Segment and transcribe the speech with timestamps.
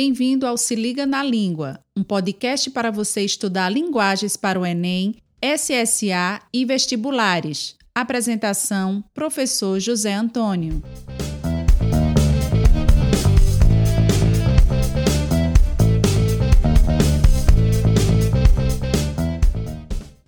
[0.00, 5.16] Bem-vindo ao Se Liga na Língua, um podcast para você estudar linguagens para o Enem,
[5.42, 7.74] SSA e vestibulares.
[7.92, 10.80] Apresentação: Professor José Antônio.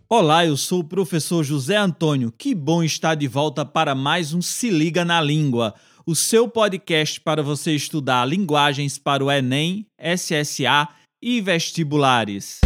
[0.09, 2.35] Olá, eu sou o professor José Antônio.
[2.37, 5.73] Que bom estar de volta para mais um Se Liga na Língua,
[6.11, 10.89] o seu podcast para você estudar linguagens para o Enem, SSA
[11.23, 12.59] e vestibulares.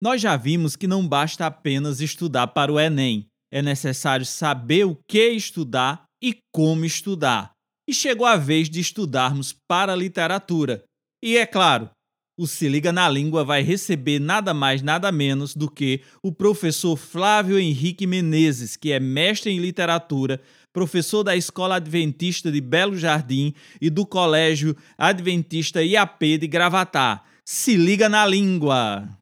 [0.00, 4.98] Nós já vimos que não basta apenas estudar para o Enem, é necessário saber o
[5.08, 7.52] que estudar e como estudar.
[7.88, 10.84] E chegou a vez de estudarmos para a literatura.
[11.22, 11.90] E é claro,
[12.38, 16.96] o Se Liga na Língua vai receber nada mais, nada menos do que o professor
[16.96, 20.40] Flávio Henrique Menezes, que é mestre em literatura,
[20.72, 27.24] professor da Escola Adventista de Belo Jardim e do Colégio Adventista IAP de Gravatar.
[27.44, 29.17] Se liga na língua!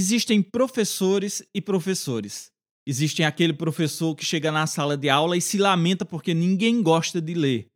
[0.00, 2.46] Existem professores e professores.
[2.86, 7.20] Existem aquele professor que chega na sala de aula e se lamenta porque ninguém gosta
[7.20, 7.66] de ler.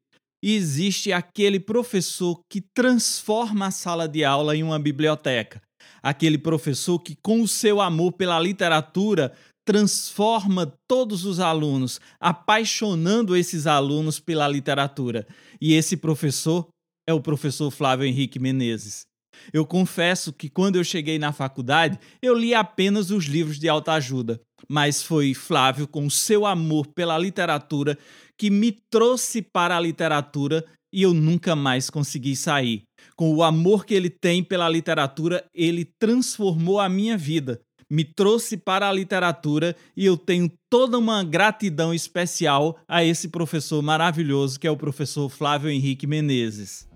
[0.42, 5.61] E existe aquele professor que transforma a sala de aula em uma biblioteca.
[6.02, 13.67] Aquele professor que, com o seu amor pela literatura, transforma todos os alunos, apaixonando esses
[13.67, 15.27] alunos pela literatura.
[15.61, 16.67] E esse professor
[17.06, 19.05] é o professor Flávio Henrique Menezes.
[19.52, 24.40] Eu confesso que quando eu cheguei na faculdade, eu li apenas os livros de autoajuda,
[24.68, 27.98] mas foi Flávio, com seu amor pela literatura,
[28.39, 32.84] que me trouxe para a literatura e eu nunca mais consegui sair.
[33.17, 38.56] Com o amor que ele tem pela literatura, ele transformou a minha vida, me trouxe
[38.56, 44.67] para a literatura e eu tenho toda uma gratidão especial a esse professor maravilhoso que
[44.67, 46.89] é o professor Flávio Henrique Menezes.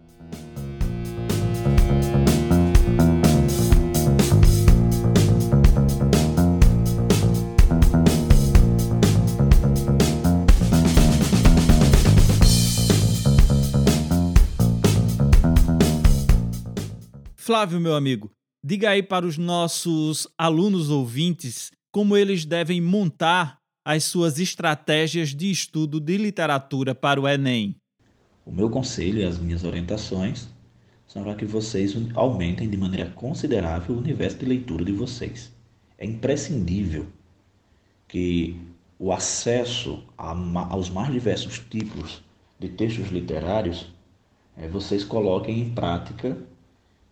[17.48, 18.30] Flávio, meu amigo,
[18.62, 25.50] diga aí para os nossos alunos ouvintes como eles devem montar as suas estratégias de
[25.50, 27.74] estudo de literatura para o Enem.
[28.44, 30.46] O meu conselho e as minhas orientações
[31.06, 35.50] são para que vocês aumentem de maneira considerável o universo de leitura de vocês.
[35.96, 37.06] É imprescindível
[38.06, 38.60] que
[38.98, 42.22] o acesso aos mais diversos tipos
[42.60, 43.90] de textos literários
[44.54, 46.36] é, vocês coloquem em prática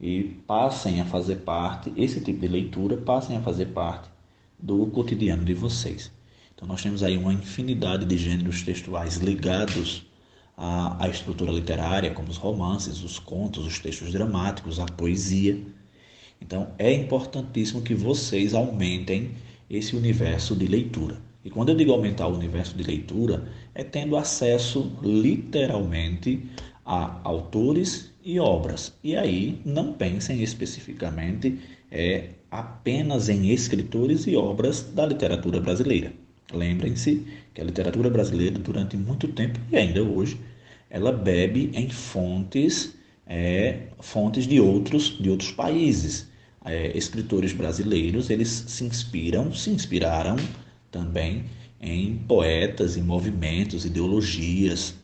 [0.01, 4.09] e passem a fazer parte, esse tipo de leitura passem a fazer parte
[4.59, 6.11] do cotidiano de vocês.
[6.55, 10.07] Então nós temos aí uma infinidade de gêneros textuais ligados
[10.57, 15.61] à, à estrutura literária, como os romances, os contos, os textos dramáticos, a poesia.
[16.41, 19.33] Então é importantíssimo que vocês aumentem
[19.69, 21.21] esse universo de leitura.
[21.45, 26.43] E quando eu digo aumentar o universo de leitura, é tendo acesso literalmente
[26.85, 28.93] a autores e obras.
[29.05, 31.61] E aí não pensem especificamente
[31.91, 36.13] é, apenas em escritores e obras da literatura brasileira.
[36.53, 40.41] Lembrem-se que a literatura brasileira, durante muito tempo e ainda hoje,
[40.91, 42.95] ela bebe em fontes,
[43.25, 46.29] é, fontes de outros, de outros países.
[46.65, 50.35] É, escritores brasileiros eles se inspiram, se inspiraram
[50.91, 51.45] também
[51.81, 54.95] em poetas, em movimentos, ideologias,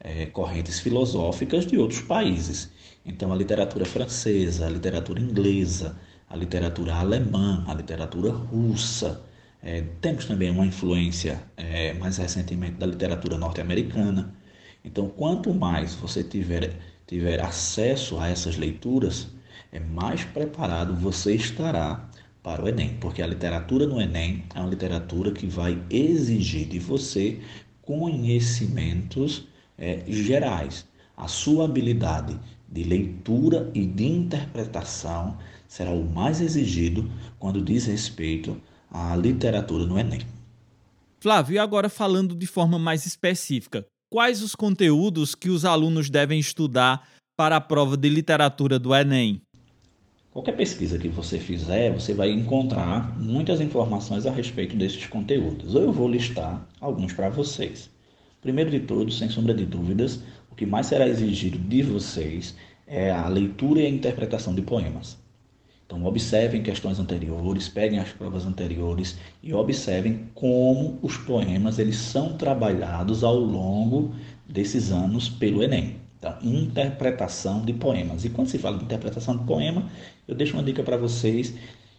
[0.00, 2.70] é, correntes filosóficas de outros países.
[3.04, 5.96] Então, a literatura francesa, a literatura inglesa,
[6.28, 9.22] a literatura alemã, a literatura russa.
[9.62, 14.34] É, temos também uma influência é, mais recentemente da literatura norte-americana.
[14.84, 16.72] Então, quanto mais você tiver,
[17.06, 19.28] tiver acesso a essas leituras,
[19.72, 22.08] é mais preparado você estará
[22.42, 26.78] para o Enem, porque a literatura no Enem é uma literatura que vai exigir de
[26.78, 27.40] você
[27.82, 29.46] conhecimentos
[29.80, 30.86] é, gerais.
[31.16, 32.38] A sua habilidade
[32.68, 35.36] de leitura e de interpretação
[35.66, 38.60] será o mais exigido quando diz respeito
[38.90, 40.20] à literatura no Enem.
[41.20, 46.38] Flávio, e agora falando de forma mais específica, quais os conteúdos que os alunos devem
[46.38, 47.06] estudar
[47.36, 49.40] para a prova de literatura do Enem?
[50.32, 55.74] Qualquer pesquisa que você fizer, você vai encontrar muitas informações a respeito desses conteúdos.
[55.74, 57.90] Eu vou listar alguns para vocês.
[58.40, 60.20] Primeiro de tudo, sem sombra de dúvidas,
[60.50, 62.56] o que mais será exigido de vocês
[62.86, 65.18] é a leitura e a interpretação de poemas.
[65.84, 72.38] Então, observem questões anteriores, peguem as provas anteriores e observem como os poemas eles são
[72.38, 74.14] trabalhados ao longo
[74.48, 75.96] desses anos pelo Enem.
[76.18, 78.24] Então, interpretação de poemas.
[78.24, 79.90] E quando se fala de interpretação de poema,
[80.26, 81.54] eu deixo uma dica para vocês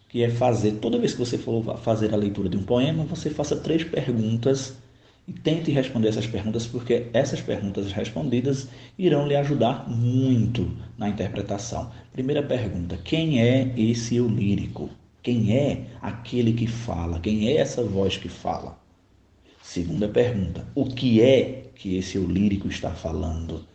[0.10, 3.30] que é fazer, toda vez que você for fazer a leitura de um poema, você
[3.30, 4.81] faça três perguntas
[5.28, 11.92] e tente responder essas perguntas, porque essas perguntas respondidas irão lhe ajudar muito na interpretação.
[12.12, 14.90] Primeira pergunta: quem é esse eu lírico?
[15.22, 17.20] Quem é aquele que fala?
[17.20, 18.80] Quem é essa voz que fala?
[19.62, 23.66] Segunda pergunta: o que é que esse eu lírico está falando?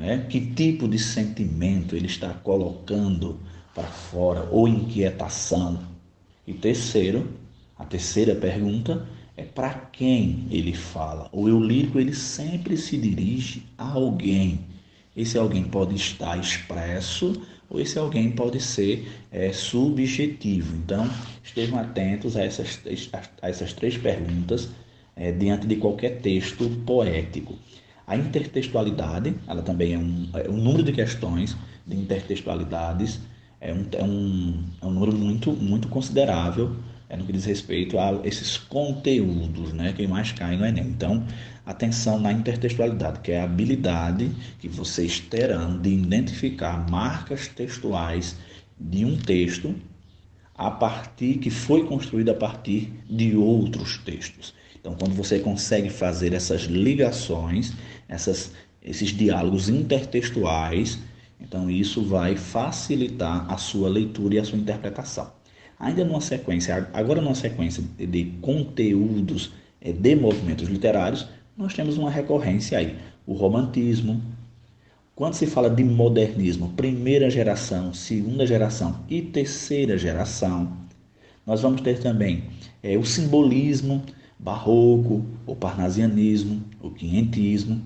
[0.00, 0.18] É?
[0.18, 3.40] Que tipo de sentimento ele está colocando
[3.74, 5.80] para fora ou inquietação?
[6.46, 7.28] E terceiro,
[7.78, 9.06] a terceira pergunta
[9.42, 11.28] é para quem ele fala.
[11.32, 14.60] O eu lírico ele sempre se dirige a alguém.
[15.16, 20.76] Esse alguém pode estar expresso ou esse alguém pode ser é, subjetivo.
[20.76, 21.10] Então,
[21.42, 22.80] estejam atentos a essas,
[23.42, 24.68] a essas três perguntas
[25.16, 27.58] é, diante de qualquer texto poético.
[28.06, 31.56] A intertextualidade, ela também é um, é um número de questões
[31.86, 33.20] de intertextualidades,
[33.60, 36.76] é um, é um, é um número muito, muito considerável
[37.12, 40.86] é no que diz respeito a esses conteúdos né, que mais caem no Enem.
[40.86, 41.22] Então,
[41.66, 48.36] atenção na intertextualidade, que é a habilidade que vocês terão de identificar marcas textuais
[48.80, 49.74] de um texto
[50.54, 54.54] a partir que foi construído a partir de outros textos.
[54.80, 57.74] Então, quando você consegue fazer essas ligações,
[58.08, 60.98] essas, esses diálogos intertextuais,
[61.38, 65.41] então isso vai facilitar a sua leitura e a sua interpretação.
[65.82, 71.26] Ainda numa sequência, agora numa sequência de conteúdos é, de movimentos literários,
[71.56, 72.96] nós temos uma recorrência aí,
[73.26, 74.22] o romantismo.
[75.16, 80.72] Quando se fala de modernismo, primeira geração, segunda geração e terceira geração,
[81.44, 82.44] nós vamos ter também
[82.80, 84.04] é, o simbolismo
[84.38, 87.82] barroco, o parnasianismo, o quinhentismo,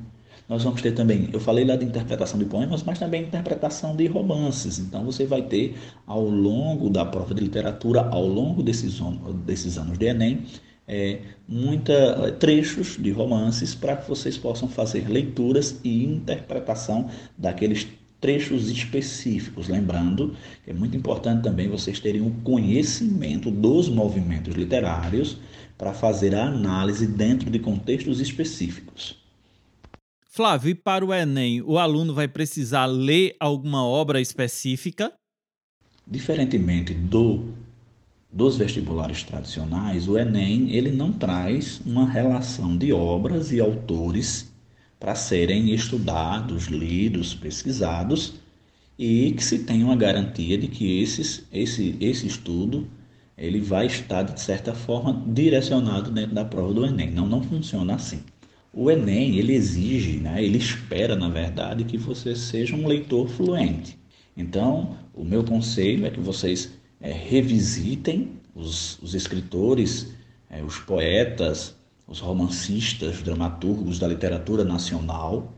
[0.48, 4.06] nós vamos ter também, eu falei lá de interpretação de poemas, mas também interpretação de
[4.06, 4.78] romances.
[4.78, 5.76] Então você vai ter
[6.06, 9.00] ao longo da prova de literatura, ao longo desses,
[9.44, 10.44] desses anos de Enem,
[10.86, 17.88] é, muita é, trechos de romances para que vocês possam fazer leituras e interpretação daqueles
[18.20, 19.68] trechos específicos.
[19.68, 25.38] Lembrando que é muito importante também vocês terem o um conhecimento dos movimentos literários
[25.76, 29.25] para fazer a análise dentro de contextos específicos.
[30.36, 35.10] Flávio, e para o Enem, o aluno vai precisar ler alguma obra específica?
[36.06, 37.54] Diferentemente do
[38.30, 44.52] dos vestibulares tradicionais, o Enem ele não traz uma relação de obras e autores
[45.00, 48.34] para serem estudados, lidos, pesquisados
[48.98, 52.86] e que se tenha uma garantia de que esses, esse, esse estudo
[53.38, 57.10] ele vai estar de certa forma direcionado dentro da prova do Enem.
[57.10, 58.22] Não, não funciona assim.
[58.78, 63.98] O Enem, ele exige, né, ele espera, na verdade, que você seja um leitor fluente.
[64.36, 70.12] Então, o meu conselho é que vocês é, revisitem os, os escritores,
[70.50, 71.74] é, os poetas,
[72.06, 75.54] os romancistas, dramaturgos da literatura nacional.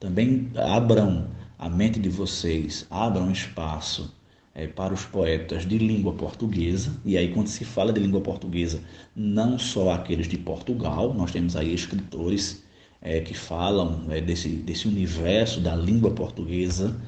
[0.00, 4.12] Também abram a mente de vocês, abram espaço
[4.58, 6.92] é, para os poetas de língua portuguesa.
[7.04, 8.80] E aí, quando se fala de língua portuguesa,
[9.14, 12.64] não só aqueles de Portugal, nós temos aí escritores
[13.00, 17.00] é, que falam é, desse, desse universo da língua portuguesa,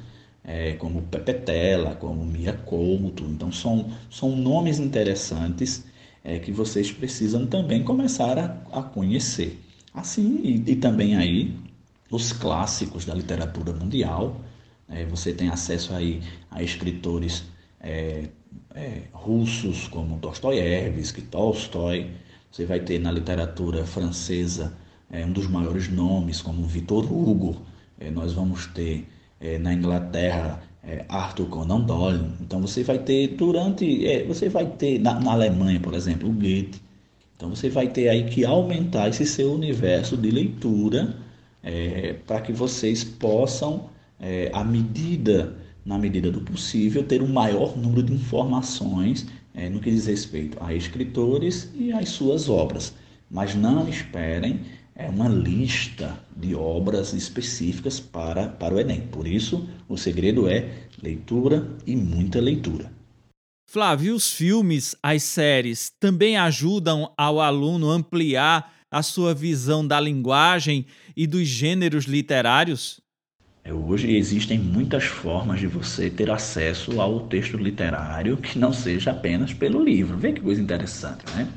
[0.45, 3.25] é, como Pepe Tela, como Mia Couto.
[3.25, 5.83] Então, são, são nomes interessantes
[6.23, 9.59] é, que vocês precisam também começar a, a conhecer.
[9.93, 11.53] Assim, e, e também aí
[12.09, 14.39] os clássicos da literatura mundial,
[14.91, 16.21] é, você tem acesso aí
[16.51, 17.43] a escritores
[17.79, 18.25] é,
[18.75, 22.11] é, russos como Dostoiévski, Tolstói.
[22.51, 24.73] Você vai ter na literatura francesa
[25.09, 27.61] é, um dos maiores nomes como Victor Hugo.
[27.99, 29.07] É, nós vamos ter
[29.39, 30.61] é, na Inglaterra
[31.07, 32.31] Arthur Conan Doyle.
[32.41, 36.81] Então você vai ter durante, você vai ter na, na Alemanha, por exemplo, o Goethe.
[37.37, 41.15] Então você vai ter aí que aumentar esse seu universo de leitura
[42.25, 48.03] para que vocês possam é, à medida, na medida do possível, ter um maior número
[48.03, 52.93] de informações é, no que diz respeito a escritores e às suas obras.
[53.29, 54.61] Mas não esperem
[54.95, 59.01] é uma lista de obras específicas para, para o Enem.
[59.07, 62.91] Por isso, o segredo é leitura e muita leitura.
[63.67, 70.85] Flávio, os filmes, as séries também ajudam ao aluno ampliar a sua visão da linguagem
[71.15, 72.99] e dos gêneros literários?
[73.63, 79.11] É, hoje existem muitas formas de você ter acesso ao texto literário que não seja
[79.11, 80.17] apenas pelo livro.
[80.17, 81.47] Vê que coisa interessante, né?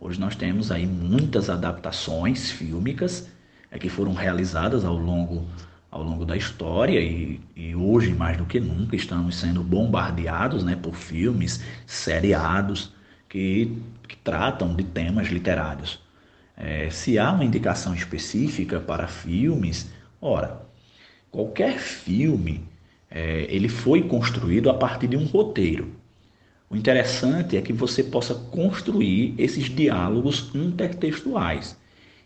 [0.00, 3.28] Hoje nós temos aí muitas adaptações fílmicas
[3.70, 5.46] é, que foram realizadas ao longo,
[5.90, 10.76] ao longo da história e, e hoje, mais do que nunca, estamos sendo bombardeados né,
[10.76, 12.94] por filmes, seriados
[13.28, 13.76] que,
[14.08, 16.00] que tratam de temas literários.
[16.56, 19.90] É, se há uma indicação específica para filmes,
[20.20, 20.69] ora,
[21.30, 22.64] qualquer filme
[23.10, 25.88] é, ele foi construído a partir de um roteiro.
[26.68, 31.76] O interessante é que você possa construir esses diálogos intertextuais.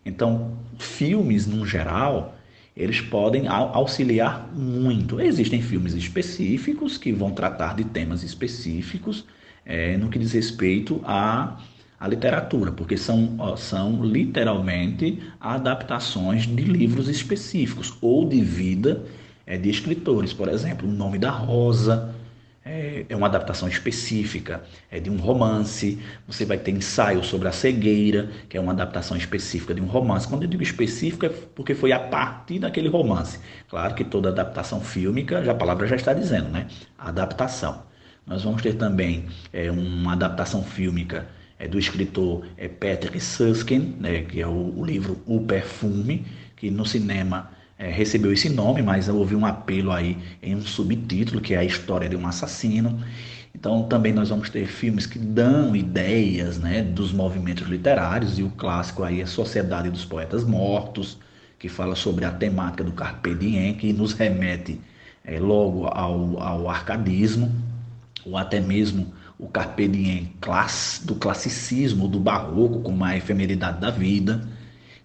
[0.04, 2.37] Então, filmes, no geral,
[2.76, 5.20] eles podem auxiliar muito.
[5.20, 9.25] Existem filmes específicos que vão tratar de temas específicos
[9.64, 11.58] é, no que diz respeito à,
[12.04, 19.02] à literatura, porque são, são literalmente adaptações de livros específicos ou de vida
[19.46, 20.30] é, de escritores.
[20.30, 22.14] Por exemplo, O Nome da Rosa
[22.62, 25.99] é, é uma adaptação específica é de um romance.
[26.26, 30.28] Você vai ter ensaio sobre a cegueira, que é uma adaptação específica de um romance.
[30.28, 33.40] Quando eu digo específica, é porque foi a partir daquele romance.
[33.66, 36.66] Claro que toda adaptação fílmica, já a palavra já está dizendo, né?
[36.99, 37.82] Adaptação.
[38.26, 41.26] Nós vamos ter também é, uma adaptação fílmica
[41.58, 46.25] é, do escritor é, Peter Susskind, né, que é o, o livro O Perfume,
[46.56, 51.40] que no cinema é, recebeu esse nome, mas houve um apelo aí em um subtítulo,
[51.40, 53.00] que é a história de um assassino.
[53.54, 58.50] Então também nós vamos ter filmes que dão ideias né, dos movimentos literários, e o
[58.50, 61.18] clássico aí é Sociedade dos Poetas Mortos,
[61.58, 64.80] que fala sobre a temática do Carpe Diem, que nos remete
[65.25, 67.50] é, logo ao, ao arcadismo,
[68.25, 73.90] ou até mesmo o Carpe Diem class, do classicismo, do barroco, como a efemeridade da
[73.90, 74.46] vida.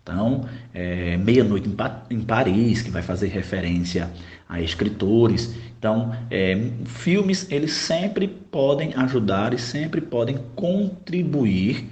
[0.01, 4.09] Então, é, Meia-Noite em, em, Paris, que vai fazer referência
[4.47, 5.55] a escritores.
[5.77, 11.89] Então, é, filmes, eles sempre podem ajudar e sempre podem contribuir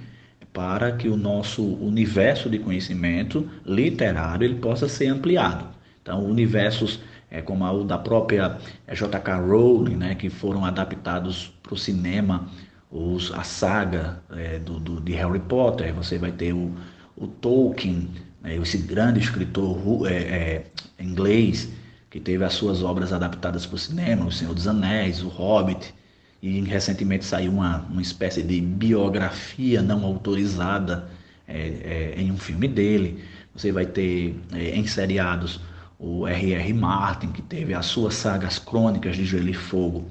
[0.52, 5.66] para que o nosso universo de conhecimento literário ele possa ser ampliado.
[6.02, 8.58] Então, universos é, como o da própria
[8.92, 9.36] J.K.
[9.40, 12.48] Rowling, né, que foram adaptados para o cinema,
[12.90, 16.72] os, a saga é, do, do, de Harry Potter, você vai ter o
[17.18, 18.08] o Tolkien,
[18.40, 20.64] né, esse grande escritor é, é,
[21.02, 21.68] inglês,
[22.10, 25.94] que teve as suas obras adaptadas para o cinema, O Senhor dos Anéis, O Hobbit,
[26.40, 31.08] e recentemente saiu uma, uma espécie de biografia não autorizada
[31.46, 33.22] é, é em um filme dele.
[33.54, 35.60] Você vai ter é, em seriados
[35.98, 36.72] o R.R.
[36.72, 40.06] Martin, que teve as suas sagas crônicas de Gelo e Fogo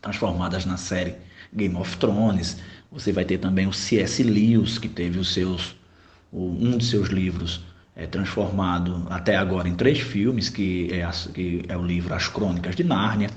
[0.00, 1.14] transformadas na série
[1.52, 2.58] Game of Thrones.
[2.92, 4.22] Você vai ter também o C.S.
[4.22, 5.76] Lewis, que teve os seus
[6.32, 7.62] um de seus livros
[7.98, 12.76] é transformado até agora em três filmes, que é, que é o livro As Crônicas
[12.76, 13.28] de Nárnia.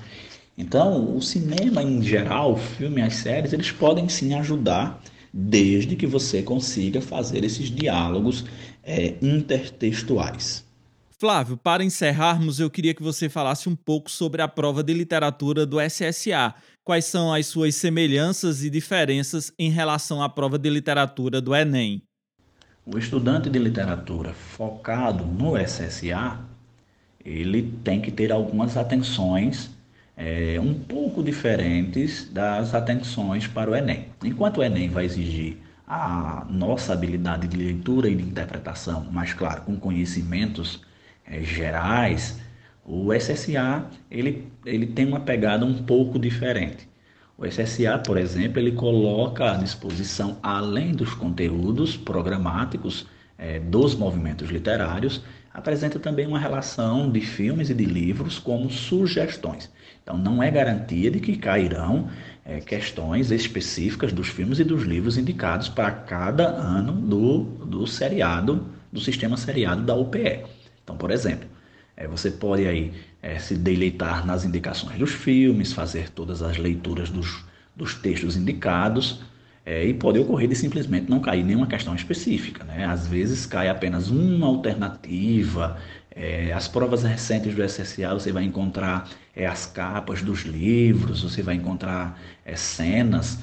[0.55, 5.01] Então, o cinema em geral, o filme, as séries, eles podem sim ajudar,
[5.33, 8.45] desde que você consiga fazer esses diálogos
[8.83, 10.63] é, intertextuais.
[11.21, 15.67] Flávio, para encerrarmos, eu queria que você falasse um pouco sobre a prova de literatura
[15.67, 16.55] do SSA.
[16.83, 22.01] Quais são as suas semelhanças e diferenças em relação à prova de literatura do Enem?
[22.83, 26.39] O estudante de literatura focado no SSA,
[27.23, 29.69] ele tem que ter algumas atenções
[30.17, 34.07] é, um pouco diferentes das atenções para o Enem.
[34.23, 39.61] Enquanto o Enem vai exigir a nossa habilidade de leitura e de interpretação, mas claro,
[39.61, 40.81] com conhecimentos
[41.31, 42.39] é, gerais,
[42.85, 46.89] o SSA ele, ele tem uma pegada um pouco diferente.
[47.38, 53.07] O SSA, por exemplo, ele coloca à disposição, além dos conteúdos programáticos
[53.38, 55.23] é, dos movimentos literários,
[55.53, 59.71] apresenta também uma relação de filmes e de livros como sugestões.
[60.03, 62.09] Então, não é garantia de que cairão
[62.45, 68.67] é, questões específicas dos filmes e dos livros indicados para cada ano do, do seriado,
[68.91, 70.43] do sistema seriado da UPE.
[70.83, 71.47] Então, por exemplo,
[72.01, 77.09] é, você pode aí é, se deleitar nas indicações dos filmes, fazer todas as leituras
[77.09, 77.45] dos,
[77.75, 79.21] dos textos indicados,
[79.63, 82.63] é, e pode ocorrer de simplesmente não cair nenhuma questão específica.
[82.63, 82.85] Né?
[82.85, 85.77] Às vezes cai apenas uma alternativa.
[86.13, 91.41] É, as provas recentes do SSA você vai encontrar é, as capas dos livros, você
[91.43, 92.19] vai encontrar
[92.55, 93.39] cenas,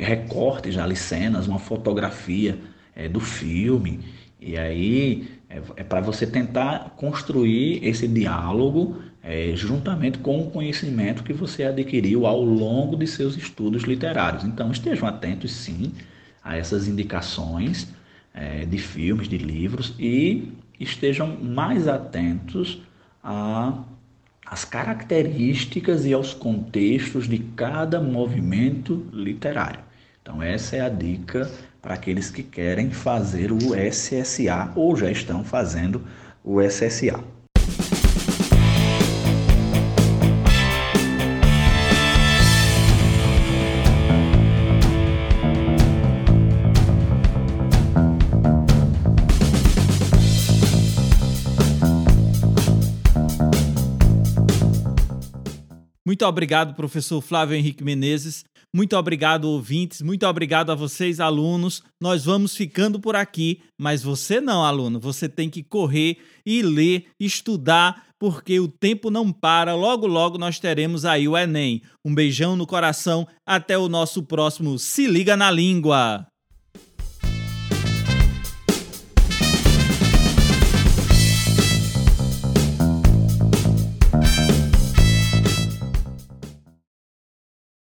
[0.00, 2.58] recortes ali, cenas, uma fotografia
[3.12, 4.00] do filme.
[4.40, 11.22] E aí é, é para você tentar construir esse diálogo é, juntamente com o conhecimento
[11.22, 14.44] que você adquiriu ao longo de seus estudos literários.
[14.44, 15.92] Então estejam atentos sim
[16.42, 17.92] a essas indicações
[18.34, 22.82] é, de filmes, de livros e estejam mais atentos
[24.44, 29.78] as características e aos contextos de cada movimento literário.
[30.20, 31.48] Então, essa é a dica
[31.82, 36.06] para aqueles que querem fazer o SSA ou já estão fazendo
[36.44, 37.20] o SSA.
[56.06, 58.44] Muito obrigado, professor Flávio Henrique Menezes.
[58.74, 60.00] Muito obrigado, ouvintes.
[60.00, 61.82] Muito obrigado a vocês, alunos.
[62.00, 64.98] Nós vamos ficando por aqui, mas você não, aluno.
[64.98, 69.74] Você tem que correr e ler, estudar, porque o tempo não para.
[69.74, 71.82] Logo, logo nós teremos aí o Enem.
[72.02, 73.28] Um beijão no coração.
[73.44, 76.31] Até o nosso próximo Se Liga na Língua.